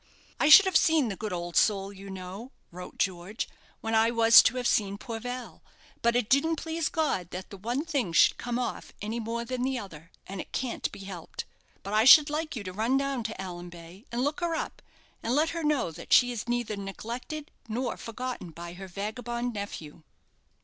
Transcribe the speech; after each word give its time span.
"I 0.39 0.49
should 0.49 0.65
have 0.65 0.75
seen 0.75 1.09
the 1.09 1.15
good 1.15 1.31
old 1.31 1.55
soul, 1.55 1.93
you 1.93 2.09
know," 2.09 2.53
wrote 2.71 2.97
George, 2.97 3.47
"when 3.81 3.93
I 3.93 4.09
was 4.09 4.41
to 4.41 4.57
have 4.57 4.65
seen 4.65 4.97
poor 4.97 5.19
Val; 5.19 5.61
but 6.01 6.15
it 6.15 6.27
didn't 6.27 6.55
please 6.55 6.89
God 6.89 7.29
that 7.29 7.51
the 7.51 7.57
one 7.57 7.85
thing 7.85 8.11
should 8.11 8.39
come 8.39 8.57
off 8.57 8.93
any 8.99 9.19
more 9.19 9.45
than 9.45 9.61
the 9.61 9.77
other, 9.77 10.11
and 10.25 10.41
it 10.41 10.51
can't 10.51 10.91
be 10.91 11.01
helped. 11.01 11.45
But 11.83 11.93
I 11.93 12.05
should 12.05 12.31
like 12.31 12.55
you 12.55 12.63
to 12.63 12.73
run 12.73 12.97
down 12.97 13.21
to 13.25 13.39
Allanbay 13.39 14.05
and 14.11 14.23
look 14.23 14.39
her 14.39 14.55
up, 14.55 14.81
and 15.21 15.35
let 15.35 15.51
her 15.51 15.63
know 15.63 15.91
that 15.91 16.11
she 16.13 16.31
is 16.31 16.49
neither 16.49 16.75
neglected 16.75 17.51
nor 17.67 17.95
forgotten 17.95 18.49
by 18.49 18.73
her 18.73 18.87
vagabond 18.87 19.53
nephew." 19.53 20.01